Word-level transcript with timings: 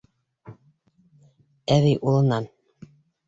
Әбей 1.75 1.95
улынан: 2.13 2.51